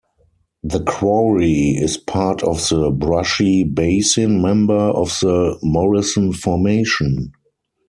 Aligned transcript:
The 0.63 0.83
quarry 0.83 1.75
is 1.77 1.95
part 1.97 2.41
of 2.41 2.67
the 2.69 2.89
Brushy 2.89 3.63
Basin 3.63 4.41
Member 4.41 4.73
of 4.75 5.09
the 5.21 5.59
Morrison 5.61 6.33
Formation. 6.33 7.31